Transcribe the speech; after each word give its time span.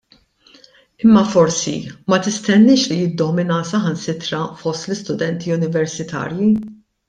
Imma 1.03 1.21
forsi 1.33 1.73
ma 2.13 2.17
tistenniex 2.23 2.83
li 2.93 2.97
jiddomina 3.03 3.61
saħansitra 3.75 4.43
fost 4.65 4.83
l-istudenti 4.91 5.57
universitarji. 5.61 6.53